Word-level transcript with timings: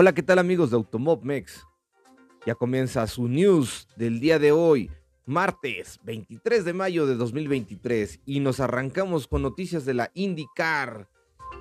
Hola, 0.00 0.14
¿qué 0.14 0.22
tal 0.22 0.38
amigos 0.38 0.70
de 0.70 0.76
Automobmex? 0.76 1.66
Ya 2.46 2.54
comienza 2.54 3.04
su 3.08 3.26
news 3.26 3.88
del 3.96 4.20
día 4.20 4.38
de 4.38 4.52
hoy, 4.52 4.92
martes 5.26 5.98
23 6.04 6.64
de 6.64 6.72
mayo 6.72 7.04
de 7.04 7.16
2023, 7.16 8.20
y 8.24 8.38
nos 8.38 8.60
arrancamos 8.60 9.26
con 9.26 9.42
noticias 9.42 9.84
de 9.84 9.94
la 9.94 10.12
IndyCar, 10.14 11.08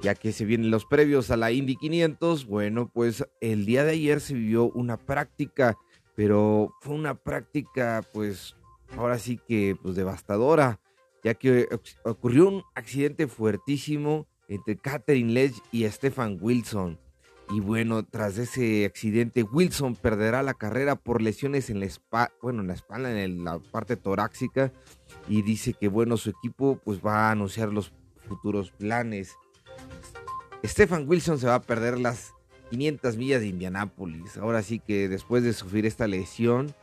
ya 0.03 0.13
que 0.13 0.31
se 0.33 0.45
vienen 0.45 0.69
los 0.69 0.85
previos 0.85 1.31
a 1.31 1.35
la 1.35 1.51
Indy 1.51 1.77
500. 1.77 2.45
Bueno, 2.45 2.91
pues 2.93 3.25
el 3.41 3.65
día 3.65 3.83
de 3.83 3.93
ayer 3.93 4.21
se 4.21 4.35
vivió 4.35 4.65
una 4.65 4.97
práctica, 4.97 5.75
pero 6.15 6.75
fue 6.81 6.93
una 6.93 7.15
práctica, 7.15 8.05
pues 8.13 8.55
ahora 8.95 9.17
sí 9.17 9.39
que 9.47 9.75
pues 9.81 9.95
devastadora, 9.95 10.79
ya 11.23 11.33
que 11.33 11.67
ocurrió 12.03 12.49
un 12.49 12.63
accidente 12.75 13.25
fuertísimo 13.25 14.27
entre 14.47 14.77
Catherine 14.77 15.33
Ledge 15.33 15.59
y 15.71 15.85
Stefan 15.85 16.37
Wilson. 16.39 16.99
Y 17.49 17.61
bueno, 17.61 18.03
tras 18.03 18.37
ese 18.37 18.85
accidente, 18.85 19.43
Wilson 19.43 19.95
perderá 19.95 20.43
la 20.43 20.53
carrera 20.53 20.95
por 20.95 21.21
lesiones 21.21 21.69
en 21.69 21.79
la 21.79 21.85
espalda, 21.85 22.33
bueno, 22.41 22.61
en 22.61 22.67
la 22.67 22.73
espalda, 22.73 23.23
en 23.23 23.43
la 23.45 23.59
parte 23.59 23.95
torácica. 23.95 24.73
Y 25.29 25.43
dice 25.43 25.73
que 25.73 25.87
bueno, 25.87 26.17
su 26.17 26.29
equipo 26.29 26.79
pues 26.83 26.99
va 26.99 27.27
a 27.27 27.31
anunciar 27.31 27.71
los 27.71 27.93
futuros 28.27 28.71
planes. 28.71 29.35
Stefan 30.65 31.07
Wilson 31.07 31.39
se 31.39 31.47
va 31.47 31.55
a 31.55 31.61
perder 31.61 31.97
las 31.99 32.33
500 32.69 33.15
millas 33.15 33.41
de 33.41 33.47
Indianápolis. 33.47 34.37
Ahora 34.37 34.61
sí 34.61 34.79
que 34.79 35.07
después 35.07 35.43
de 35.43 35.53
sufrir 35.53 35.85
esta 35.85 36.07
lesión, 36.07 36.73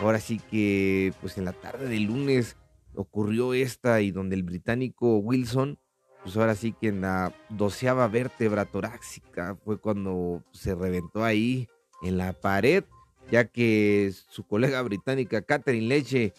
ahora 0.00 0.20
sí 0.20 0.38
que 0.50 1.14
pues 1.22 1.38
en 1.38 1.46
la 1.46 1.52
tarde 1.52 1.88
del 1.88 2.04
lunes 2.04 2.56
ocurrió 2.94 3.54
esta 3.54 4.00
y 4.02 4.10
donde 4.10 4.36
el 4.36 4.42
británico 4.42 5.16
Wilson 5.18 5.78
pues 6.22 6.36
ahora 6.36 6.54
sí 6.54 6.72
que 6.72 6.88
en 6.88 7.00
la 7.00 7.34
doceava 7.48 8.06
vértebra 8.08 8.64
torácica 8.66 9.56
fue 9.64 9.78
cuando 9.78 10.42
se 10.52 10.74
reventó 10.74 11.24
ahí 11.24 11.68
en 12.02 12.18
la 12.18 12.32
pared, 12.32 12.84
ya 13.30 13.46
que 13.46 14.12
su 14.28 14.44
colega 14.46 14.82
británica 14.82 15.42
Catherine 15.42 15.86
Leche 15.86 16.32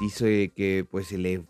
dice 0.00 0.52
que 0.54 0.86
pues 0.88 1.08
se 1.08 1.18
le 1.18 1.44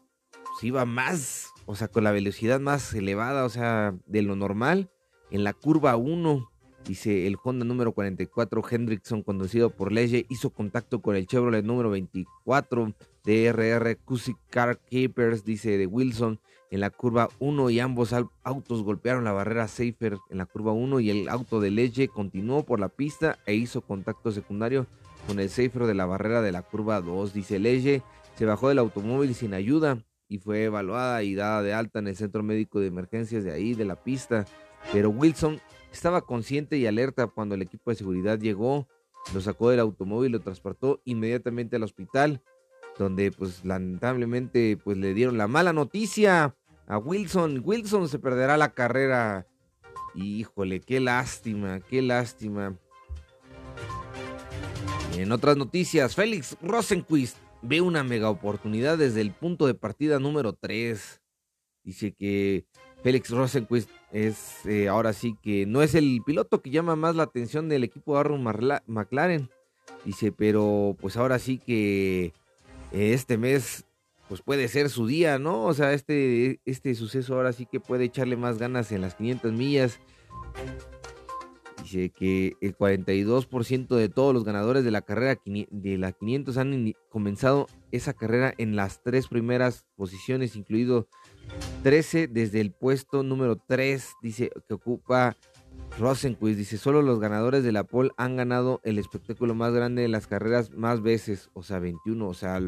iba 0.62 0.84
más, 0.84 1.52
o 1.66 1.74
sea, 1.74 1.88
con 1.88 2.04
la 2.04 2.12
velocidad 2.12 2.60
más 2.60 2.94
elevada, 2.94 3.44
o 3.44 3.48
sea, 3.48 3.94
de 4.06 4.22
lo 4.22 4.36
normal, 4.36 4.90
en 5.30 5.44
la 5.44 5.52
curva 5.52 5.96
1. 5.96 6.50
Dice 6.86 7.26
el 7.26 7.36
Honda 7.42 7.64
número 7.64 7.92
44 7.92 8.62
Hendrickson, 8.70 9.22
conducido 9.22 9.70
por 9.70 9.90
Leche, 9.90 10.26
hizo 10.28 10.50
contacto 10.50 11.00
con 11.00 11.16
el 11.16 11.26
Chevrolet 11.26 11.64
número 11.64 11.88
24 11.88 12.94
DRR 13.24 13.96
Cusick 14.04 14.36
Car 14.50 14.78
Keepers, 14.78 15.44
dice 15.44 15.78
de 15.78 15.86
Wilson, 15.86 16.40
en 16.70 16.80
la 16.80 16.90
curva 16.90 17.28
1 17.38 17.70
y 17.70 17.80
ambos 17.80 18.12
autos 18.12 18.82
golpearon 18.82 19.24
la 19.24 19.32
barrera 19.32 19.68
Safer 19.68 20.18
en 20.28 20.38
la 20.38 20.46
curva 20.46 20.72
1 20.72 21.00
y 21.00 21.10
el 21.10 21.28
auto 21.28 21.60
de 21.60 21.70
Leche 21.70 22.08
continuó 22.08 22.64
por 22.64 22.80
la 22.80 22.88
pista 22.88 23.38
e 23.46 23.54
hizo 23.54 23.80
contacto 23.80 24.32
secundario 24.32 24.86
con 25.26 25.38
el 25.38 25.48
Safer 25.48 25.86
de 25.86 25.94
la 25.94 26.06
barrera 26.06 26.42
de 26.42 26.52
la 26.52 26.62
curva 26.62 27.00
2. 27.00 27.32
Dice 27.32 27.58
Leche, 27.58 28.02
se 28.36 28.44
bajó 28.44 28.68
del 28.68 28.78
automóvil 28.78 29.34
sin 29.34 29.54
ayuda 29.54 30.04
y 30.28 30.38
fue 30.38 30.64
evaluada 30.64 31.22
y 31.22 31.34
dada 31.34 31.62
de 31.62 31.72
alta 31.72 32.00
en 32.00 32.08
el 32.08 32.16
centro 32.16 32.42
médico 32.42 32.80
de 32.80 32.88
emergencias 32.88 33.44
de 33.44 33.52
ahí, 33.52 33.74
de 33.74 33.84
la 33.84 33.96
pista. 33.96 34.44
Pero 34.92 35.10
Wilson 35.10 35.60
estaba 35.92 36.22
consciente 36.22 36.76
y 36.76 36.86
alerta 36.86 37.26
cuando 37.28 37.54
el 37.54 37.62
equipo 37.62 37.90
de 37.90 37.96
seguridad 37.96 38.38
llegó, 38.38 38.88
lo 39.32 39.40
sacó 39.40 39.70
del 39.70 39.80
automóvil 39.80 40.30
y 40.30 40.32
lo 40.32 40.40
transportó 40.40 41.00
inmediatamente 41.04 41.76
al 41.76 41.84
hospital, 41.84 42.42
donde 42.98 43.32
pues 43.32 43.64
lamentablemente 43.64 44.76
pues 44.82 44.96
le 44.96 45.14
dieron 45.14 45.38
la 45.38 45.48
mala 45.48 45.72
noticia 45.72 46.54
a 46.86 46.98
Wilson. 46.98 47.62
Wilson 47.64 48.08
se 48.08 48.18
perderá 48.18 48.56
la 48.56 48.70
carrera. 48.70 49.46
Híjole, 50.14 50.80
qué 50.80 51.00
lástima, 51.00 51.80
qué 51.80 52.02
lástima. 52.02 52.78
En 55.16 55.32
otras 55.32 55.56
noticias, 55.56 56.14
Félix 56.14 56.56
Rosenquist 56.60 57.36
ve 57.62 57.80
una 57.80 58.04
mega 58.04 58.30
oportunidad 58.30 58.98
desde 58.98 59.20
el 59.20 59.32
punto 59.32 59.66
de 59.66 59.74
partida 59.74 60.18
número 60.18 60.52
3. 60.52 61.20
Dice 61.82 62.12
que 62.12 62.64
Félix 63.02 63.30
Rosenquist 63.30 63.90
es 64.12 64.64
eh, 64.66 64.88
ahora 64.88 65.12
sí 65.12 65.36
que 65.42 65.66
no 65.66 65.82
es 65.82 65.94
el 65.94 66.20
piloto 66.24 66.62
que 66.62 66.70
llama 66.70 66.96
más 66.96 67.16
la 67.16 67.24
atención 67.24 67.68
del 67.68 67.84
equipo 67.84 68.16
Aaron 68.16 68.42
McLaren. 68.42 69.50
Dice, 70.04 70.32
pero 70.32 70.96
pues 71.00 71.16
ahora 71.16 71.38
sí 71.38 71.58
que 71.58 72.32
este 72.94 73.36
mes 73.38 73.84
pues 74.28 74.40
puede 74.40 74.68
ser 74.68 74.88
su 74.88 75.06
día, 75.06 75.38
¿no? 75.38 75.64
O 75.64 75.74
sea, 75.74 75.92
este, 75.92 76.60
este 76.64 76.94
suceso 76.94 77.34
ahora 77.34 77.52
sí 77.52 77.66
que 77.66 77.80
puede 77.80 78.04
echarle 78.04 78.36
más 78.36 78.58
ganas 78.58 78.90
en 78.92 79.02
las 79.02 79.14
500 79.14 79.52
millas. 79.52 80.00
Dice 81.82 82.08
que 82.08 82.56
el 82.62 82.74
42% 82.76 83.94
de 83.94 84.08
todos 84.08 84.32
los 84.32 84.44
ganadores 84.44 84.84
de 84.84 84.90
la 84.90 85.02
carrera 85.02 85.38
de 85.44 85.98
la 85.98 86.12
500 86.12 86.56
han 86.56 86.94
comenzado 87.10 87.66
esa 87.92 88.14
carrera 88.14 88.54
en 88.56 88.74
las 88.74 89.02
tres 89.02 89.28
primeras 89.28 89.84
posiciones, 89.94 90.56
incluido 90.56 91.06
13 91.82 92.26
desde 92.28 92.60
el 92.60 92.72
puesto 92.72 93.22
número 93.22 93.56
3, 93.56 94.14
dice 94.22 94.50
que 94.66 94.74
ocupa 94.74 95.36
Rosenquist. 95.98 96.58
Dice, 96.58 96.78
solo 96.78 97.02
los 97.02 97.20
ganadores 97.20 97.62
de 97.62 97.72
la 97.72 97.84
pole 97.84 98.10
han 98.16 98.36
ganado 98.36 98.80
el 98.84 98.98
espectáculo 98.98 99.54
más 99.54 99.74
grande 99.74 100.02
de 100.02 100.08
las 100.08 100.26
carreras 100.26 100.70
más 100.70 101.02
veces, 101.02 101.50
o 101.52 101.62
sea, 101.62 101.78
21, 101.78 102.26
o 102.26 102.34
sea, 102.34 102.60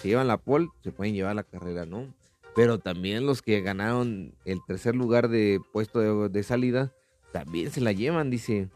se 0.00 0.08
llevan 0.08 0.28
la 0.28 0.36
pole, 0.36 0.68
se 0.82 0.92
pueden 0.92 1.14
llevar 1.14 1.36
la 1.36 1.44
carrera, 1.44 1.86
¿no? 1.86 2.12
Pero 2.54 2.78
también 2.78 3.26
los 3.26 3.40
que 3.40 3.60
ganaron 3.60 4.34
el 4.44 4.60
tercer 4.66 4.94
lugar 4.94 5.28
de 5.28 5.60
puesto 5.72 6.28
de, 6.28 6.42
salida, 6.42 6.92
también 7.32 7.70
se 7.70 7.80
la 7.80 7.92
llevan, 7.92 8.30
dice. 8.30 8.68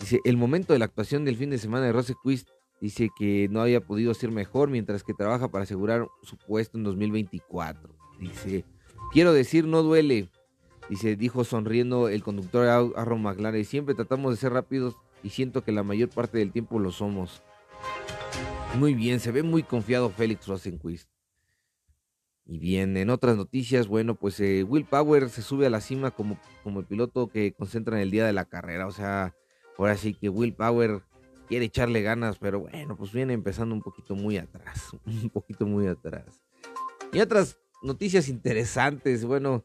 Dice, 0.00 0.20
el 0.24 0.36
momento 0.36 0.74
de 0.74 0.78
la 0.78 0.84
actuación 0.84 1.24
del 1.24 1.36
fin 1.36 1.48
de 1.48 1.58
semana 1.58 1.86
de 1.86 1.92
Rosequist 1.92 2.50
dice 2.80 3.08
que 3.16 3.48
no 3.50 3.62
había 3.62 3.80
podido 3.80 4.12
ser 4.12 4.30
mejor 4.30 4.68
mientras 4.68 5.02
que 5.02 5.14
trabaja 5.14 5.48
para 5.48 5.62
asegurar 5.62 6.08
su 6.22 6.36
puesto 6.36 6.76
en 6.76 6.84
2024. 6.84 7.96
Dice, 8.20 8.66
quiero 9.12 9.32
decir, 9.32 9.66
no 9.66 9.82
duele. 9.82 10.28
Dice, 10.90 11.16
dijo 11.16 11.44
sonriendo 11.44 12.10
el 12.10 12.22
conductor 12.22 12.66
Aaron 12.66 13.22
McLaren. 13.22 13.64
Siempre 13.64 13.94
tratamos 13.94 14.32
de 14.32 14.36
ser 14.36 14.52
rápidos 14.52 14.96
y 15.22 15.30
siento 15.30 15.64
que 15.64 15.72
la 15.72 15.82
mayor 15.82 16.10
parte 16.10 16.36
del 16.36 16.52
tiempo 16.52 16.78
lo 16.78 16.92
somos. 16.92 17.42
Muy 18.78 18.94
bien, 18.94 19.20
se 19.20 19.30
ve 19.30 19.44
muy 19.44 19.62
confiado 19.62 20.10
Félix 20.10 20.48
Rosenquist. 20.48 21.08
Y 22.44 22.58
bien, 22.58 22.96
en 22.96 23.08
otras 23.08 23.36
noticias, 23.36 23.86
bueno, 23.86 24.16
pues 24.16 24.38
eh, 24.40 24.64
Will 24.64 24.84
Power 24.84 25.30
se 25.30 25.42
sube 25.42 25.66
a 25.66 25.70
la 25.70 25.80
cima 25.80 26.10
como, 26.10 26.38
como 26.62 26.80
el 26.80 26.86
piloto 26.86 27.28
que 27.28 27.52
concentra 27.52 27.96
en 27.96 28.02
el 28.02 28.10
día 28.10 28.26
de 28.26 28.32
la 28.32 28.44
carrera. 28.46 28.86
O 28.86 28.90
sea, 28.90 29.34
ahora 29.78 29.96
sí 29.96 30.12
que 30.14 30.28
Will 30.28 30.54
Power 30.54 31.02
quiere 31.48 31.66
echarle 31.66 32.02
ganas, 32.02 32.38
pero 32.38 32.60
bueno, 32.60 32.96
pues 32.96 33.12
viene 33.12 33.32
empezando 33.32 33.74
un 33.74 33.82
poquito 33.82 34.16
muy 34.16 34.38
atrás, 34.38 34.90
un 35.06 35.30
poquito 35.30 35.66
muy 35.66 35.86
atrás. 35.86 36.42
Y 37.12 37.20
otras 37.20 37.58
noticias 37.82 38.28
interesantes, 38.28 39.24
bueno, 39.24 39.64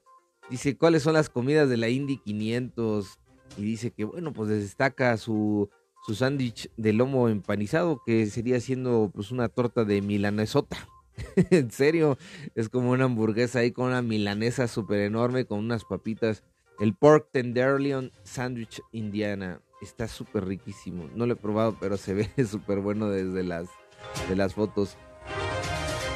dice 0.52 0.78
cuáles 0.78 1.02
son 1.02 1.14
las 1.14 1.30
comidas 1.30 1.68
de 1.68 1.78
la 1.78 1.90
Indy 1.90 2.18
500 2.18 3.20
y 3.58 3.64
dice 3.64 3.92
que, 3.92 4.06
bueno, 4.06 4.34
pues 4.34 4.50
destaca 4.50 5.18
su 5.18 5.70
su 6.06 6.16
sándwich 6.16 6.70
de 6.78 6.94
lomo 6.94 7.30
empanizado, 7.30 8.02
que 8.06 8.26
sería 8.28 8.60
siendo 8.60 9.12
pues 9.14 9.32
una 9.32 9.50
torta 9.50 9.86
de 9.86 10.02
milanesota. 10.02 10.78
en 11.52 11.72
serio, 11.72 12.18
es 12.56 12.70
como 12.70 12.92
una 12.92 13.06
hamburguesa 13.06 13.60
ahí 13.60 13.72
con 13.72 13.88
una 13.88 14.02
milanesa 14.02 14.68
súper 14.68 15.02
enorme, 15.02 15.46
con 15.46 15.60
unas 15.60 15.86
papitas. 15.86 16.44
El 16.80 16.96
pork 16.96 17.30
tenderloin 17.32 18.12
sandwich 18.24 18.82
indiana. 18.92 19.62
Está 19.82 20.08
súper 20.08 20.46
riquísimo. 20.46 21.10
No 21.16 21.26
lo 21.26 21.34
he 21.34 21.38
probado, 21.38 21.78
pero 21.80 21.98
se 21.98 22.14
ve 22.14 22.30
súper 22.50 22.80
bueno 22.80 23.10
desde 23.10 23.44
las, 23.44 23.70
de 24.28 24.36
las 24.36 24.54
fotos. 24.54 24.98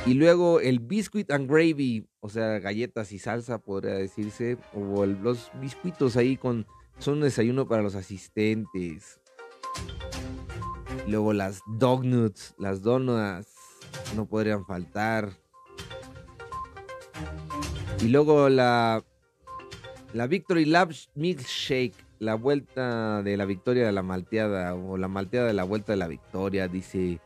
Y 0.05 0.15
luego 0.15 0.59
el 0.59 0.79
biscuit 0.79 1.31
and 1.31 1.49
gravy, 1.49 2.09
o 2.19 2.27
sea, 2.27 2.59
galletas 2.59 3.13
y 3.13 3.19
salsa, 3.19 3.59
podría 3.59 3.93
decirse. 3.93 4.57
O 4.73 5.05
los 5.05 5.51
biscuitos 5.61 6.17
ahí 6.17 6.37
con... 6.37 6.65
Son 6.99 7.15
un 7.15 7.21
desayuno 7.21 7.67
para 7.67 7.81
los 7.81 7.95
asistentes. 7.95 9.19
Luego 11.07 11.33
las 11.33 11.61
dognuts, 11.67 12.55
las 12.57 12.81
donuts, 12.81 13.47
no 14.15 14.25
podrían 14.25 14.65
faltar. 14.65 15.31
Y 17.99 18.07
luego 18.07 18.49
la, 18.49 19.03
la 20.13 20.27
Victory 20.27 20.65
Lab 20.65 20.91
Milkshake, 21.15 21.95
la 22.19 22.35
vuelta 22.35 23.21
de 23.21 23.37
la 23.37 23.45
victoria 23.45 23.85
de 23.85 23.91
la 23.91 24.03
malteada, 24.03 24.75
o 24.75 24.97
la 24.97 25.07
malteada 25.07 25.47
de 25.47 25.53
la 25.53 25.63
vuelta 25.63 25.93
de 25.93 25.97
la 25.97 26.07
victoria, 26.07 26.67
dice. 26.67 27.19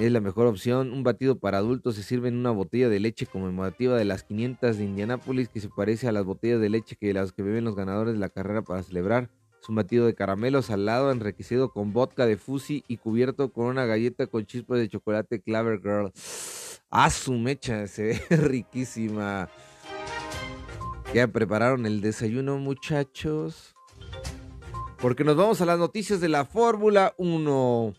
Es 0.00 0.10
la 0.10 0.20
mejor 0.20 0.46
opción. 0.46 0.92
Un 0.92 1.04
batido 1.04 1.38
para 1.38 1.58
adultos 1.58 1.94
se 1.94 2.02
sirve 2.02 2.28
en 2.28 2.36
una 2.36 2.50
botella 2.50 2.88
de 2.88 2.98
leche 2.98 3.26
conmemorativa 3.26 3.96
de 3.96 4.04
las 4.04 4.24
500 4.24 4.76
de 4.76 4.84
Indianápolis 4.84 5.48
que 5.48 5.60
se 5.60 5.68
parece 5.68 6.08
a 6.08 6.12
las 6.12 6.24
botellas 6.24 6.60
de 6.60 6.68
leche 6.68 6.96
que 6.96 7.14
las 7.14 7.32
que 7.32 7.42
beben 7.42 7.64
los 7.64 7.76
ganadores 7.76 8.14
de 8.14 8.20
la 8.20 8.28
carrera 8.28 8.62
para 8.62 8.82
celebrar. 8.82 9.30
Es 9.64 9.70
un 9.70 9.76
batido 9.76 10.04
de 10.04 10.14
caramelo 10.14 10.60
salado 10.60 11.10
enriquecido 11.10 11.70
con 11.70 11.94
vodka 11.94 12.26
de 12.26 12.36
fusi 12.36 12.84
y 12.86 12.98
cubierto 12.98 13.50
con 13.50 13.64
una 13.64 13.86
galleta 13.86 14.26
con 14.26 14.44
chispas 14.44 14.78
de 14.78 14.90
chocolate 14.90 15.40
Claver 15.40 15.80
Girl. 15.80 16.12
¡Ah, 16.90 17.08
su 17.08 17.32
mecha! 17.32 17.86
Se 17.86 18.02
ve 18.02 18.20
riquísima. 18.36 19.48
¿Ya 21.14 21.28
prepararon 21.28 21.86
el 21.86 22.02
desayuno, 22.02 22.58
muchachos? 22.58 23.74
Porque 24.98 25.24
nos 25.24 25.34
vamos 25.34 25.62
a 25.62 25.64
las 25.64 25.78
noticias 25.78 26.20
de 26.20 26.28
la 26.28 26.44
Fórmula 26.44 27.14
1. 27.16 27.94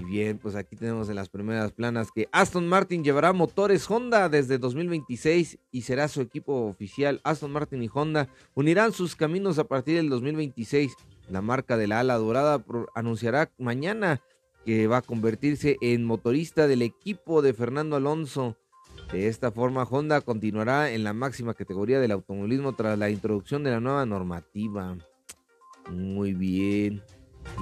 Y 0.00 0.04
bien, 0.04 0.38
pues 0.38 0.54
aquí 0.54 0.76
tenemos 0.76 1.10
en 1.10 1.16
las 1.16 1.28
primeras 1.28 1.72
planas 1.72 2.10
que 2.10 2.26
Aston 2.32 2.66
Martin 2.66 3.04
llevará 3.04 3.34
motores 3.34 3.90
Honda 3.90 4.30
desde 4.30 4.56
2026 4.56 5.58
y 5.70 5.82
será 5.82 6.08
su 6.08 6.22
equipo 6.22 6.66
oficial. 6.66 7.20
Aston 7.22 7.52
Martin 7.52 7.82
y 7.82 7.90
Honda 7.92 8.30
unirán 8.54 8.92
sus 8.92 9.14
caminos 9.14 9.58
a 9.58 9.64
partir 9.64 9.96
del 9.96 10.08
2026. 10.08 10.94
La 11.28 11.42
marca 11.42 11.76
de 11.76 11.86
la 11.86 12.00
ala 12.00 12.16
dorada 12.16 12.64
anunciará 12.94 13.50
mañana 13.58 14.22
que 14.64 14.86
va 14.86 14.98
a 14.98 15.02
convertirse 15.02 15.76
en 15.82 16.04
motorista 16.04 16.66
del 16.66 16.80
equipo 16.80 17.42
de 17.42 17.52
Fernando 17.52 17.96
Alonso. 17.96 18.56
De 19.12 19.28
esta 19.28 19.52
forma, 19.52 19.82
Honda 19.82 20.22
continuará 20.22 20.92
en 20.92 21.04
la 21.04 21.12
máxima 21.12 21.52
categoría 21.52 22.00
del 22.00 22.12
automovilismo 22.12 22.72
tras 22.72 22.98
la 22.98 23.10
introducción 23.10 23.64
de 23.64 23.72
la 23.72 23.80
nueva 23.80 24.06
normativa. 24.06 24.96
Muy 25.90 26.32
bien. 26.32 27.02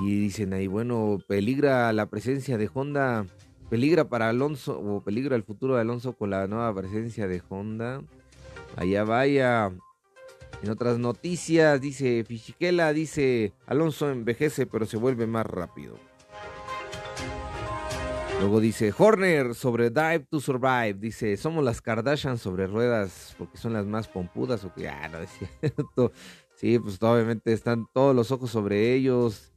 Y 0.03 0.21
dicen 0.21 0.53
ahí, 0.53 0.67
bueno, 0.67 1.19
peligra 1.27 1.93
la 1.93 2.07
presencia 2.07 2.57
de 2.59 2.71
Honda, 2.73 3.27
peligra 3.69 4.09
para 4.09 4.29
Alonso 4.29 4.79
o 4.79 5.03
peligra 5.03 5.37
el 5.37 5.43
futuro 5.43 5.75
de 5.75 5.81
Alonso 5.81 6.13
con 6.15 6.31
la 6.31 6.47
nueva 6.47 6.75
presencia 6.75 7.27
de 7.27 7.43
Honda. 7.49 8.03
Allá 8.77 9.05
vaya. 9.05 9.73
En 10.63 10.71
otras 10.71 10.99
noticias, 10.99 11.81
dice 11.81 12.25
Fichiquela, 12.25 12.93
dice 12.93 13.53
Alonso 13.67 14.11
envejece 14.11 14.67
pero 14.67 14.87
se 14.87 14.97
vuelve 14.97 15.27
más 15.27 15.47
rápido. 15.47 15.97
Luego 18.41 18.61
dice 18.61 18.95
Horner 18.97 19.57
sobre 19.57 19.91
Dive 19.91 20.27
to 20.31 20.39
Survive. 20.39 20.95
Dice, 20.95 21.37
somos 21.37 21.65
las 21.65 21.81
Kardashian 21.81 22.39
sobre 22.39 22.69
ruedas 22.69 23.35
porque 23.37 23.59
son 23.59 23.73
las 23.73 23.85
más 23.85 24.07
pompudas. 24.07 24.65
O 24.65 24.73
que, 24.73 24.89
ah, 24.89 25.09
no 25.09 25.19
es 25.23 25.31
cierto. 25.61 26.13
Sí, 26.55 26.79
pues 26.79 27.03
obviamente 27.03 27.53
están 27.53 27.89
todos 27.93 28.15
los 28.15 28.31
ojos 28.31 28.51
sobre 28.51 28.95
ellos. 28.95 29.53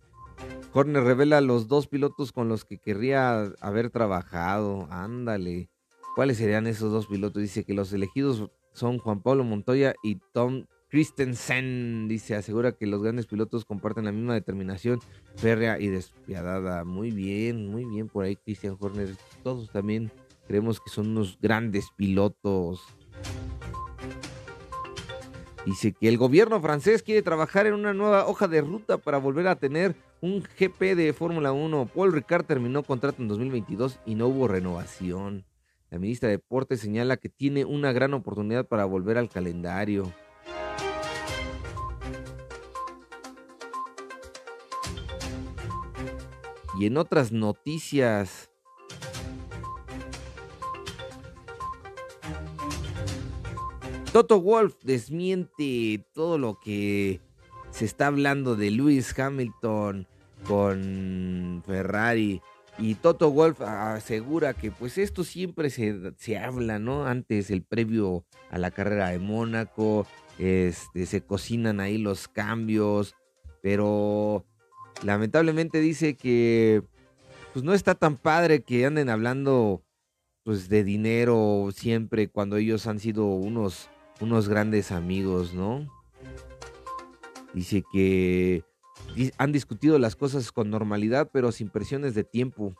Horner 0.74 1.04
revela 1.04 1.42
los 1.42 1.68
dos 1.68 1.88
pilotos 1.88 2.32
con 2.32 2.48
los 2.48 2.64
que 2.64 2.78
querría 2.78 3.52
haber 3.60 3.90
trabajado. 3.90 4.88
Ándale. 4.90 5.70
¿Cuáles 6.16 6.38
serían 6.38 6.68
esos 6.68 6.92
dos 6.92 7.08
pilotos? 7.08 7.42
Dice 7.42 7.64
que 7.64 7.74
los 7.74 7.92
elegidos 7.92 8.50
son 8.74 8.98
Juan 8.98 9.22
Pablo 9.22 9.44
Montoya 9.44 9.94
y 10.02 10.20
Tom 10.34 10.66
Christensen 10.90 12.08
dice, 12.10 12.36
asegura 12.36 12.74
que 12.74 12.86
los 12.86 13.02
grandes 13.02 13.26
pilotos 13.26 13.64
comparten 13.64 14.06
la 14.06 14.12
misma 14.12 14.34
determinación 14.34 15.00
férrea 15.38 15.80
y 15.80 15.88
despiadada. 15.88 16.84
Muy 16.84 17.12
bien, 17.12 17.72
muy 17.72 17.86
bien 17.86 18.10
por 18.10 18.26
ahí 18.26 18.36
Christian 18.36 18.76
Horner. 18.78 19.16
Todos 19.42 19.72
también 19.72 20.12
creemos 20.48 20.82
que 20.82 20.90
son 20.90 21.10
unos 21.10 21.40
grandes 21.42 21.88
pilotos. 21.96 22.82
Dice 25.66 25.92
que 25.92 26.08
el 26.08 26.18
gobierno 26.18 26.60
francés 26.60 27.04
quiere 27.04 27.22
trabajar 27.22 27.68
en 27.68 27.76
una 27.76 27.94
nueva 27.94 28.28
hoja 28.28 28.48
de 28.48 28.62
ruta 28.62 28.98
para 28.98 29.20
volver 29.20 29.48
a 29.48 29.56
tener 29.56 29.96
un 30.20 30.42
GP 30.42 30.96
de 30.96 31.14
Fórmula 31.14 31.52
1. 31.52 31.92
Paul 31.94 32.14
Ricard 32.14 32.46
terminó 32.46 32.82
contrato 32.82 33.22
en 33.22 33.28
2022 33.28 34.00
y 34.06 34.16
no 34.16 34.28
hubo 34.28 34.48
renovación. 34.48 35.46
La 35.92 36.00
ministra 36.00 36.30
de 36.30 36.38
Deportes 36.38 36.80
señala 36.80 37.18
que 37.18 37.30
tiene 37.30 37.66
una 37.66 37.92
gran 37.92 38.14
oportunidad 38.16 38.66
para 38.66 38.86
volver 38.86 39.18
al 39.18 39.30
calendario. 39.30 40.12
Y 46.80 46.86
en 46.88 46.98
otras 46.98 47.32
noticias, 47.32 48.51
Toto 54.12 54.42
Wolf 54.42 54.76
desmiente 54.84 56.06
todo 56.14 56.38
lo 56.38 56.60
que 56.60 57.22
se 57.70 57.86
está 57.86 58.08
hablando 58.08 58.58
de 58.58 58.70
Lewis 58.70 59.18
Hamilton 59.18 60.06
con 60.46 61.64
Ferrari. 61.66 62.42
Y 62.78 62.96
Toto 62.96 63.32
Wolf 63.32 63.62
asegura 63.62 64.54
que 64.54 64.70
pues 64.70 64.98
esto 64.98 65.24
siempre 65.24 65.70
se, 65.70 66.14
se, 66.18 66.38
habla, 66.38 66.78
¿no? 66.78 67.06
Antes, 67.06 67.52
el 67.52 67.64
previo 67.64 68.26
a 68.50 68.58
la 68.58 68.72
carrera 68.72 69.10
de 69.10 69.20
Mónaco, 69.20 70.06
este, 70.38 71.06
se 71.06 71.22
cocinan 71.22 71.80
ahí 71.80 71.98
los 71.98 72.28
cambios, 72.28 73.16
pero 73.62 74.46
lamentablemente 75.04 75.80
dice 75.80 76.16
que 76.16 76.84
pues 77.54 77.64
no 77.64 77.74
está 77.74 77.96
tan 77.96 78.18
padre 78.18 78.64
que 78.64 78.86
anden 78.86 79.10
hablando 79.10 79.84
pues 80.44 80.70
de 80.70 80.84
dinero 80.84 81.70
siempre 81.74 82.28
cuando 82.28 82.58
ellos 82.58 82.88
han 82.88 83.00
sido 83.00 83.26
unos, 83.26 83.90
unos 84.22 84.48
grandes 84.48 84.92
amigos, 84.92 85.54
¿no? 85.54 85.88
Dice 87.54 87.84
que 87.92 88.64
han 89.38 89.52
discutido 89.52 90.00
las 90.00 90.16
cosas 90.16 90.52
con 90.52 90.70
normalidad 90.70 91.30
pero 91.34 91.52
sin 91.52 91.70
presiones 91.70 92.16
de 92.16 92.24
tiempo. 92.24 92.74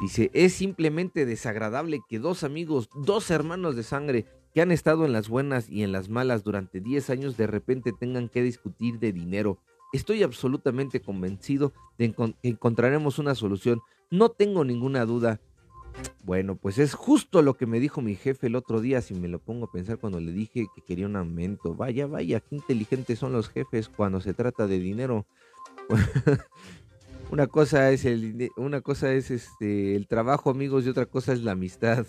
Dice, 0.00 0.30
es 0.34 0.52
simplemente 0.52 1.24
desagradable 1.24 2.00
que 2.08 2.18
dos 2.18 2.44
amigos, 2.44 2.90
dos 2.94 3.30
hermanos 3.30 3.76
de 3.76 3.84
sangre 3.84 4.26
que 4.52 4.60
han 4.60 4.72
estado 4.72 5.06
en 5.06 5.12
las 5.12 5.28
buenas 5.28 5.70
y 5.70 5.82
en 5.84 5.92
las 5.92 6.08
malas 6.08 6.42
durante 6.42 6.80
10 6.80 7.08
años 7.08 7.36
de 7.36 7.46
repente 7.46 7.92
tengan 7.98 8.28
que 8.28 8.42
discutir 8.42 8.98
de 8.98 9.12
dinero 9.12 9.60
Estoy 9.92 10.22
absolutamente 10.22 11.02
convencido 11.02 11.74
de 11.98 12.12
que 12.12 12.34
encontraremos 12.42 13.18
una 13.18 13.34
solución. 13.34 13.82
No 14.10 14.30
tengo 14.30 14.64
ninguna 14.64 15.04
duda. 15.04 15.40
Bueno, 16.24 16.56
pues 16.56 16.78
es 16.78 16.94
justo 16.94 17.42
lo 17.42 17.54
que 17.54 17.66
me 17.66 17.80
dijo 17.80 18.00
mi 18.00 18.14
jefe 18.14 18.46
el 18.46 18.54
otro 18.54 18.80
día, 18.80 19.02
si 19.02 19.14
me 19.14 19.28
lo 19.28 19.40
pongo 19.40 19.66
a 19.66 19.72
pensar 19.72 19.98
cuando 19.98 20.20
le 20.20 20.32
dije 20.32 20.66
que 20.74 20.82
quería 20.82 21.06
un 21.06 21.16
aumento. 21.16 21.74
Vaya, 21.74 22.06
vaya, 22.06 22.40
qué 22.40 22.56
inteligentes 22.56 23.18
son 23.18 23.32
los 23.32 23.48
jefes 23.48 23.88
cuando 23.88 24.20
se 24.20 24.32
trata 24.32 24.66
de 24.66 24.78
dinero. 24.78 25.26
una 27.30 27.48
cosa 27.48 27.90
es 27.90 28.04
el 28.04 28.50
una 28.56 28.82
cosa 28.82 29.12
es 29.12 29.30
este 29.30 29.96
el 29.96 30.06
trabajo, 30.06 30.50
amigos, 30.50 30.86
y 30.86 30.90
otra 30.90 31.06
cosa 31.06 31.32
es 31.32 31.42
la 31.42 31.52
amistad. 31.52 32.06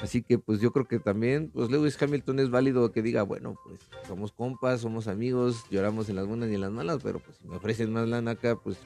Así 0.00 0.22
que 0.22 0.38
pues 0.38 0.60
yo 0.60 0.72
creo 0.72 0.86
que 0.86 1.00
también, 1.00 1.50
pues 1.52 1.70
Lewis 1.70 2.00
Hamilton 2.00 2.38
es 2.38 2.50
válido 2.50 2.92
que 2.92 3.02
diga, 3.02 3.22
bueno, 3.22 3.56
pues 3.64 3.80
somos 4.06 4.32
compas, 4.32 4.80
somos 4.80 5.08
amigos, 5.08 5.64
lloramos 5.70 6.08
en 6.08 6.16
las 6.16 6.26
buenas 6.26 6.50
y 6.50 6.54
en 6.54 6.60
las 6.60 6.70
malas, 6.70 7.00
pero 7.02 7.18
pues 7.18 7.36
si 7.38 7.48
me 7.48 7.56
ofrecen 7.56 7.92
más 7.92 8.08
lana 8.08 8.32
acá, 8.32 8.56
pues 8.56 8.78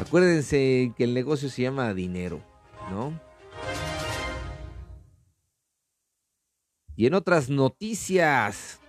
acuérdense 0.00 0.92
que 0.96 1.04
el 1.04 1.14
negocio 1.14 1.48
se 1.48 1.62
llama 1.62 1.94
dinero, 1.94 2.40
¿no? 2.90 3.27
Y 6.98 7.06
en 7.06 7.14
otras 7.14 7.48
noticias 7.48 8.80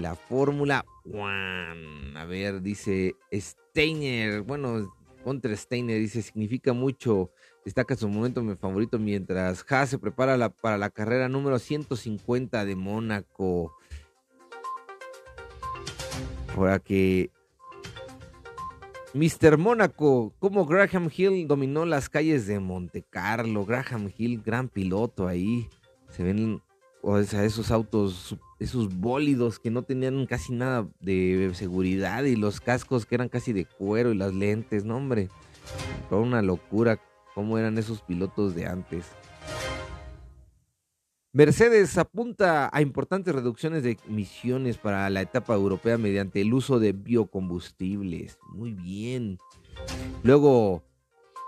la 0.00 0.16
Fórmula 0.16 0.84
One, 1.04 2.18
a 2.18 2.24
ver, 2.24 2.60
dice 2.60 3.14
Steiner, 3.32 4.42
bueno, 4.42 4.92
contra 5.22 5.56
Steiner 5.56 6.00
dice, 6.00 6.22
significa 6.22 6.72
mucho 6.72 7.30
destaca 7.64 7.94
su 7.94 8.08
momento 8.08 8.42
mi 8.42 8.56
favorito 8.56 8.98
mientras 8.98 9.64
Haas 9.70 9.90
se 9.90 9.98
prepara 10.00 10.48
para 10.48 10.76
la 10.76 10.90
carrera 10.90 11.28
número 11.28 11.60
150 11.60 12.64
de 12.64 12.74
Mónaco. 12.74 13.72
Ahora 16.56 16.80
que 16.80 17.30
Mr. 19.14 19.56
Mónaco, 19.56 20.34
como 20.40 20.66
Graham 20.66 21.10
Hill 21.16 21.46
dominó 21.46 21.84
las 21.84 22.08
calles 22.08 22.48
de 22.48 22.58
Monte 22.58 23.04
Carlo. 23.08 23.64
Graham 23.64 24.10
Hill, 24.18 24.42
gran 24.44 24.68
piloto 24.68 25.28
ahí. 25.28 25.68
Se 26.10 26.24
ven 26.24 26.60
o 27.02 27.22
sea, 27.22 27.44
esos 27.44 27.70
autos, 27.70 28.36
esos 28.58 28.94
bólidos 28.94 29.58
que 29.58 29.70
no 29.70 29.82
tenían 29.82 30.26
casi 30.26 30.52
nada 30.52 30.88
de 31.00 31.50
seguridad 31.54 32.24
y 32.24 32.36
los 32.36 32.60
cascos 32.60 33.06
que 33.06 33.14
eran 33.14 33.28
casi 33.28 33.52
de 33.52 33.64
cuero 33.64 34.12
y 34.12 34.16
las 34.16 34.34
lentes, 34.34 34.84
no 34.84 34.96
hombre. 34.96 35.28
Fue 36.08 36.18
una 36.18 36.42
locura 36.42 37.00
cómo 37.34 37.58
eran 37.58 37.78
esos 37.78 38.02
pilotos 38.02 38.54
de 38.54 38.66
antes. 38.66 39.06
Mercedes 41.32 41.96
apunta 41.98 42.70
a 42.72 42.80
importantes 42.80 43.34
reducciones 43.34 43.82
de 43.82 43.98
emisiones 44.08 44.78
para 44.78 45.08
la 45.10 45.20
etapa 45.20 45.54
europea 45.54 45.98
mediante 45.98 46.40
el 46.40 46.54
uso 46.54 46.80
de 46.80 46.92
biocombustibles. 46.92 48.38
Muy 48.48 48.72
bien. 48.72 49.38
Luego, 50.22 50.82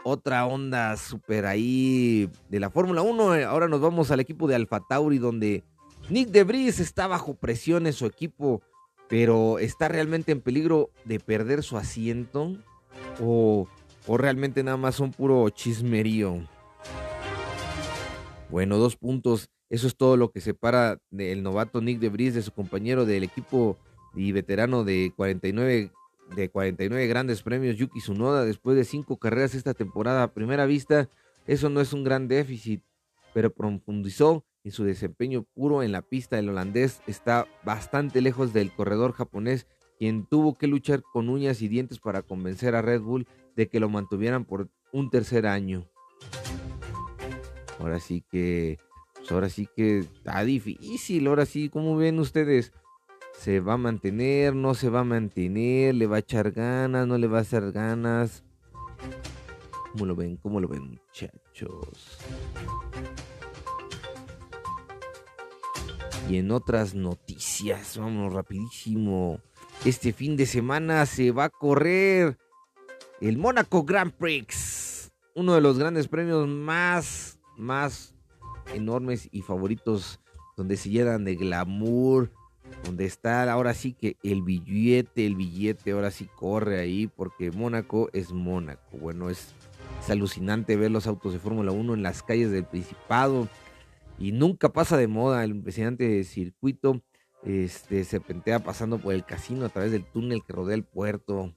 otra 0.04 0.46
onda 0.46 0.96
súper 0.96 1.46
ahí 1.46 2.30
de 2.48 2.60
la 2.60 2.70
Fórmula 2.70 3.02
1. 3.02 3.46
Ahora 3.46 3.68
nos 3.68 3.80
vamos 3.80 4.10
al 4.10 4.20
equipo 4.20 4.48
de 4.48 4.54
Alfa 4.54 4.80
Tauri, 4.88 5.18
donde 5.18 5.64
Nick 6.08 6.28
Debris 6.28 6.80
está 6.80 7.06
bajo 7.06 7.34
presión 7.34 7.86
en 7.86 7.92
su 7.92 8.06
equipo, 8.06 8.62
pero 9.08 9.58
está 9.58 9.88
realmente 9.88 10.32
en 10.32 10.40
peligro 10.40 10.90
de 11.04 11.20
perder 11.20 11.62
su 11.62 11.76
asiento. 11.76 12.56
O 13.22 13.68
o 14.06 14.16
realmente 14.16 14.62
nada 14.62 14.76
más 14.76 14.96
son 14.96 15.12
puro 15.12 15.48
chismerío. 15.50 16.40
Bueno, 18.48 18.78
dos 18.78 18.96
puntos. 18.96 19.50
Eso 19.68 19.86
es 19.86 19.96
todo 19.96 20.16
lo 20.16 20.32
que 20.32 20.40
separa 20.40 20.98
del 21.10 21.44
novato 21.44 21.80
Nick 21.80 22.00
Debris 22.00 22.34
de 22.34 22.42
su 22.42 22.50
compañero 22.50 23.04
del 23.06 23.22
equipo 23.22 23.76
y 24.14 24.32
veterano 24.32 24.82
de 24.82 25.12
49, 25.14 25.92
de 26.34 26.48
49 26.48 27.06
grandes 27.06 27.42
premios, 27.42 27.76
Yuki 27.76 28.00
Tsunoda, 28.00 28.44
después 28.44 28.76
de 28.76 28.84
cinco 28.84 29.18
carreras 29.18 29.54
esta 29.54 29.74
temporada. 29.74 30.22
A 30.22 30.32
primera 30.32 30.66
vista, 30.66 31.08
eso 31.46 31.68
no 31.68 31.80
es 31.80 31.92
un 31.92 32.04
gran 32.04 32.28
déficit, 32.28 32.82
pero 33.34 33.52
profundizó 33.52 34.44
en 34.64 34.72
su 34.72 34.84
desempeño 34.84 35.44
puro 35.54 35.82
en 35.82 35.92
la 35.92 36.02
pista, 36.02 36.38
el 36.38 36.48
holandés 36.48 37.02
está 37.06 37.46
bastante 37.64 38.20
lejos 38.20 38.52
del 38.52 38.72
corredor 38.72 39.12
japonés, 39.12 39.66
quien 39.98 40.26
tuvo 40.26 40.56
que 40.58 40.66
luchar 40.66 41.02
con 41.02 41.28
uñas 41.28 41.62
y 41.62 41.68
dientes 41.68 41.98
para 41.98 42.22
convencer 42.22 42.74
a 42.74 42.82
Red 42.82 43.00
Bull 43.00 43.26
de 43.56 43.68
que 43.68 43.80
lo 43.80 43.88
mantuvieran 43.88 44.44
por 44.44 44.68
un 44.92 45.10
tercer 45.10 45.46
año. 45.46 45.88
Ahora 47.78 48.00
sí 48.00 48.22
que, 48.30 48.78
pues 49.14 49.32
ahora 49.32 49.48
sí 49.48 49.66
que 49.74 50.00
está 50.00 50.44
difícil, 50.44 51.26
ahora 51.26 51.46
sí, 51.46 51.70
¿cómo 51.70 51.96
ven 51.96 52.18
ustedes? 52.18 52.72
¿Se 53.40 53.60
va 53.60 53.72
a 53.72 53.78
mantener? 53.78 54.54
¿No 54.54 54.74
se 54.74 54.90
va 54.90 55.00
a 55.00 55.04
mantener? 55.04 55.94
¿Le 55.94 56.06
va 56.06 56.16
a 56.16 56.18
echar 56.18 56.50
ganas? 56.50 57.06
¿No 57.06 57.16
le 57.16 57.26
va 57.26 57.38
a 57.38 57.40
hacer 57.40 57.72
ganas? 57.72 58.44
¿Cómo 59.92 60.04
lo 60.04 60.14
ven? 60.14 60.36
¿Cómo 60.36 60.60
lo 60.60 60.68
ven, 60.68 60.90
muchachos? 60.90 62.18
Y 66.28 66.36
en 66.36 66.50
otras 66.50 66.94
noticias, 66.94 67.96
vamos 67.96 68.30
rapidísimo. 68.34 69.40
Este 69.86 70.12
fin 70.12 70.36
de 70.36 70.44
semana 70.44 71.06
se 71.06 71.30
va 71.30 71.44
a 71.44 71.48
correr 71.48 72.36
el 73.22 73.38
Mónaco 73.38 73.84
Grand 73.84 74.12
Prix. 74.12 75.12
Uno 75.34 75.54
de 75.54 75.62
los 75.62 75.78
grandes 75.78 76.08
premios 76.08 76.46
más, 76.46 77.40
más 77.56 78.14
enormes 78.74 79.30
y 79.32 79.40
favoritos 79.40 80.20
donde 80.58 80.76
se 80.76 80.90
llenan 80.90 81.24
de 81.24 81.36
glamour, 81.36 82.30
donde 82.84 83.04
está 83.04 83.50
ahora 83.50 83.74
sí 83.74 83.92
que 83.92 84.16
el 84.22 84.42
billete, 84.42 85.26
el 85.26 85.36
billete 85.36 85.92
ahora 85.92 86.10
sí 86.10 86.28
corre 86.34 86.80
ahí 86.80 87.06
porque 87.06 87.50
Mónaco 87.50 88.08
es 88.12 88.32
Mónaco. 88.32 88.98
Bueno, 88.98 89.30
es, 89.30 89.54
alucinante 90.08 90.76
ver 90.76 90.90
los 90.90 91.06
autos 91.06 91.32
de 91.32 91.38
Fórmula 91.38 91.72
1 91.72 91.94
en 91.94 92.02
las 92.02 92.22
calles 92.22 92.50
del 92.50 92.64
Principado 92.64 93.48
y 94.18 94.32
nunca 94.32 94.70
pasa 94.70 94.96
de 94.96 95.06
moda 95.06 95.44
el 95.44 95.50
impresionante 95.50 96.24
circuito. 96.24 97.02
Este, 97.44 98.04
serpentea 98.04 98.58
pasando 98.58 98.98
por 98.98 99.14
el 99.14 99.24
casino 99.24 99.64
a 99.64 99.70
través 99.70 99.92
del 99.92 100.04
túnel 100.04 100.42
que 100.44 100.52
rodea 100.52 100.74
el 100.74 100.84
puerto. 100.84 101.54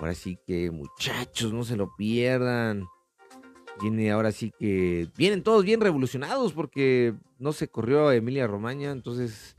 Ahora 0.00 0.14
sí 0.14 0.38
que 0.46 0.70
muchachos, 0.70 1.52
no 1.52 1.64
se 1.64 1.76
lo 1.76 1.94
pierdan. 1.96 2.86
Viene 3.80 4.10
ahora 4.10 4.32
sí 4.32 4.52
que 4.58 5.08
vienen 5.16 5.42
todos 5.42 5.64
bien 5.64 5.80
revolucionados 5.80 6.52
porque 6.52 7.14
no 7.38 7.52
se 7.52 7.68
corrió 7.68 8.12
Emilia 8.12 8.46
Romagna, 8.46 8.90
entonces 8.90 9.56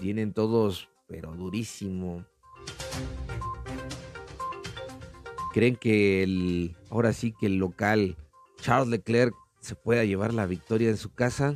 vienen 0.00 0.32
todos 0.32 0.88
pero 1.06 1.32
durísimo. 1.34 2.24
¿Creen 5.52 5.76
que 5.76 6.22
el 6.22 6.76
ahora 6.90 7.12
sí 7.12 7.34
que 7.38 7.46
el 7.46 7.56
local 7.56 8.16
Charles 8.60 8.88
Leclerc 8.88 9.34
se 9.60 9.74
pueda 9.74 10.04
llevar 10.04 10.34
la 10.34 10.46
victoria 10.46 10.88
en 10.88 10.96
su 10.96 11.12
casa. 11.12 11.54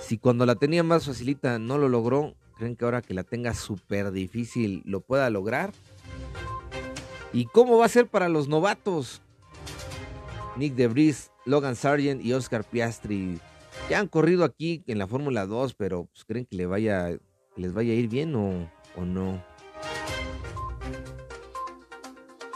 Si 0.00 0.18
cuando 0.18 0.46
la 0.46 0.56
tenía 0.56 0.82
más 0.82 1.06
facilita 1.06 1.58
no 1.58 1.78
lo 1.78 1.88
logró, 1.88 2.34
¿creen 2.56 2.76
que 2.76 2.84
ahora 2.84 3.02
que 3.02 3.14
la 3.14 3.22
tenga 3.22 3.54
súper 3.54 4.10
difícil 4.10 4.82
lo 4.84 5.00
pueda 5.00 5.30
lograr? 5.30 5.72
¿Y 7.32 7.46
cómo 7.46 7.78
va 7.78 7.86
a 7.86 7.90
ser 7.90 8.08
para 8.08 8.28
los 8.28 8.48
novatos? 8.48 9.22
Nick 10.56 10.74
DeVries, 10.74 11.30
Logan 11.46 11.76
Sargent 11.76 12.24
y 12.24 12.32
Oscar 12.32 12.64
Piastri 12.64 13.38
ya 13.90 13.98
han 13.98 14.06
corrido 14.06 14.44
aquí 14.44 14.84
en 14.86 14.98
la 14.98 15.08
Fórmula 15.08 15.46
2, 15.46 15.74
pero 15.74 16.04
pues, 16.04 16.24
¿creen 16.24 16.46
que 16.46 16.56
les 16.56 16.68
vaya 16.68 17.06
a 17.06 17.82
ir 17.82 18.08
bien 18.08 18.36
o, 18.36 18.70
no? 19.04 19.42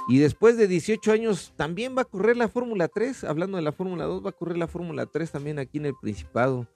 Y 0.09 0.19
después 0.19 0.57
de 0.57 0.69
18 0.69 1.11
años 1.11 1.53
también 1.57 1.97
va 1.97 2.03
a 2.03 2.05
correr 2.05 2.37
la 2.37 2.49
Fórmula 2.49 2.89
3. 2.89 3.25
Hablando 3.25 3.57
de 3.57 3.63
la 3.63 3.73
Fórmula 3.73 4.05
2, 4.05 4.25
va 4.25 4.31
a 4.31 4.33
correr 4.33 4.57
la 4.57 4.69
Fórmula 4.69 5.07
3 5.07 5.33
también 5.33 5.59
aquí 5.59 5.79
en 5.79 5.87
el 5.87 5.95
Principado. 6.01 6.69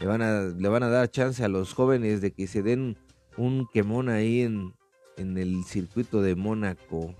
Le 0.00 0.06
van 0.06 0.22
a, 0.22 0.88
dar 0.88 1.10
chance 1.10 1.42
a 1.42 1.48
los 1.48 1.72
jóvenes 1.72 2.20
de 2.20 2.32
que 2.32 2.46
se 2.46 2.62
den 2.62 2.98
un 3.38 3.66
quemón 3.72 4.10
ahí 4.10 4.42
en 4.42 4.74
el 5.16 5.64
circuito 5.64 6.20
de 6.20 6.34
Mónaco. 6.34 7.14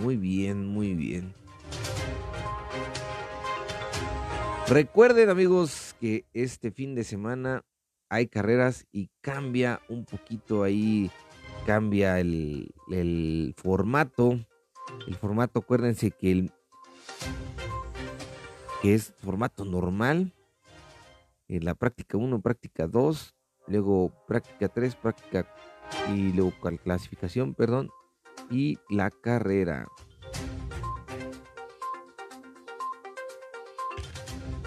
Muy 0.00 0.16
bien, 0.16 0.66
muy 0.66 0.94
bien. 0.94 1.41
Recuerden 4.72 5.28
amigos 5.28 5.94
que 6.00 6.24
este 6.32 6.70
fin 6.70 6.94
de 6.94 7.04
semana 7.04 7.62
hay 8.08 8.26
carreras 8.26 8.86
y 8.90 9.10
cambia 9.20 9.82
un 9.90 10.06
poquito 10.06 10.62
ahí, 10.62 11.10
cambia 11.66 12.18
el, 12.18 12.72
formato 13.58 14.40
el 15.06 15.14
formato, 15.16 15.58
acuérdense 15.58 16.10
que 16.10 16.32
el 16.32 16.52
que 18.80 18.94
es 18.94 19.12
formato 19.22 19.66
normal. 19.66 20.32
En 21.48 21.66
la 21.66 21.74
práctica 21.74 22.16
1, 22.16 22.40
práctica 22.40 22.86
2, 22.86 23.34
luego 23.66 24.10
práctica 24.26 24.68
3, 24.68 24.96
práctica 24.96 25.54
y 26.14 26.32
luego 26.32 26.54
clasificación, 26.82 27.52
perdón, 27.52 27.90
y 28.50 28.78
la 28.88 29.10
carrera. 29.10 29.86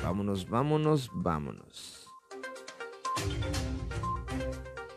Vámonos, 0.06 0.48
vámonos, 0.48 1.10
vámonos. 1.16 2.08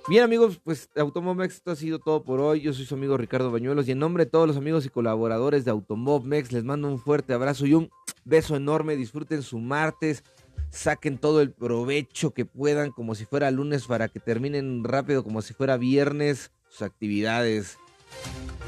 Bien 0.07 0.23
amigos, 0.23 0.61
pues 0.63 0.91
Automomex, 0.95 1.55
esto 1.55 1.71
ha 1.71 1.77
sido 1.77 1.99
todo 1.99 2.23
por 2.23 2.41
hoy. 2.41 2.61
Yo 2.61 2.75
soy 2.75 2.85
su 2.85 2.95
amigo 2.95 3.17
Ricardo 3.17 3.51
Bañuelos 3.51 3.89
y 3.89 3.93
en 3.93 4.01
nombre 4.01 4.27
de 4.27 4.31
todos 4.31 4.47
los 4.47 4.59
amigos 4.59 4.85
y 4.85 4.91
colaboradores 4.91 5.65
de 5.65 5.71
Automomex 5.71 6.53
les 6.53 6.63
mando 6.63 6.89
un 6.89 6.99
fuerte 6.99 7.33
abrazo 7.33 7.65
y 7.65 7.73
un 7.73 7.89
beso 8.27 8.55
enorme. 8.55 8.97
Disfruten 8.97 9.43
su 9.43 9.59
martes, 9.61 10.25
saquen 10.69 11.17
todo 11.17 11.41
el 11.41 11.53
provecho 11.53 12.35
que 12.35 12.45
puedan 12.45 12.91
como 12.91 13.15
si 13.15 13.25
fuera 13.25 13.51
lunes 13.51 13.87
para 13.87 14.09
que 14.09 14.21
terminen 14.21 14.85
rápido 14.85 15.25
como 15.25 15.41
si 15.41 15.55
fuera 15.55 15.79
viernes 15.79 16.53
sus 16.69 16.83
actividades. 16.83 17.79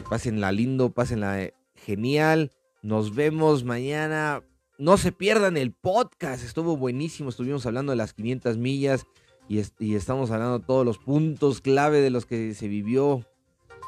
Pásenla 0.09 0.53
lindo, 0.53 0.89
pásenla 0.89 1.43
eh, 1.43 1.53
genial. 1.75 2.51
Nos 2.81 3.15
vemos 3.15 3.63
mañana. 3.63 4.43
No 4.81 4.97
se 4.97 5.13
pierdan 5.13 5.59
el 5.59 5.73
podcast, 5.75 6.43
estuvo 6.43 6.75
buenísimo. 6.75 7.29
Estuvimos 7.29 7.67
hablando 7.67 7.93
de 7.93 7.97
las 7.97 8.15
500 8.15 8.57
millas 8.57 9.07
y, 9.47 9.61
estamos 9.95 10.31
hablando 10.31 10.59
de 10.59 10.65
todos 10.65 10.87
los 10.87 10.97
puntos 10.97 11.61
clave 11.61 12.01
de 12.01 12.09
los 12.09 12.25
que 12.25 12.55
se 12.55 12.67
vivió. 12.67 13.23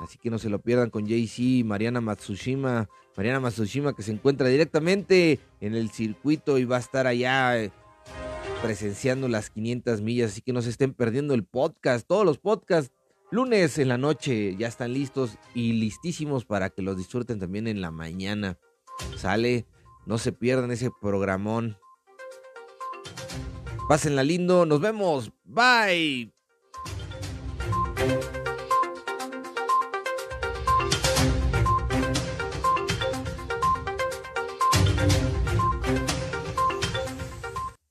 Así 0.03 0.19
que 0.19 0.29
no 0.29 0.39
se 0.39 0.51
lo 0.51 0.61
pierdan 0.61 0.91
con 0.91 1.07
JC, 1.07 1.65
Mariana 1.65 2.03
Matsushima. 2.03 2.91
Mariana 3.17 3.41
Matsushima 3.41 3.95
que 3.95 4.03
se 4.03 4.13
encuentra 4.13 4.49
directamente 4.49 5.41
en 5.63 5.75
el 5.75 5.89
circuito 5.89 6.59
y 6.59 6.67
va 6.67 6.77
a 6.77 6.81
estar 6.81 7.07
allá 7.07 7.59
eh, 7.59 7.73
presenciando 8.61 9.29
las 9.29 9.49
500 9.49 10.03
millas. 10.03 10.33
Así 10.33 10.43
que 10.43 10.53
no 10.53 10.61
se 10.61 10.69
estén 10.69 10.93
perdiendo 10.93 11.33
el 11.33 11.45
podcast. 11.45 12.07
Todos 12.07 12.27
los 12.27 12.37
podcasts 12.37 12.93
lunes 13.31 13.79
en 13.79 13.89
la 13.89 13.97
noche 13.97 14.57
ya 14.59 14.69
están 14.69 14.93
listos 14.93 15.39
y 15.55 15.73
listísimos 15.73 16.45
para 16.45 16.69
que 16.69 16.83
los 16.83 16.99
disfruten 16.99 17.39
también 17.39 17.67
en 17.67 17.81
la 17.81 17.91
mañana. 17.91 18.59
Sale, 19.17 19.65
no 20.07 20.19
se 20.19 20.33
pierdan 20.33 20.71
ese 20.71 20.91
programón. 21.01 21.79
Pásenla 23.89 24.23
lindo. 24.23 24.67
Nos 24.67 24.81
vemos. 24.81 25.33
Bye. 25.45 26.33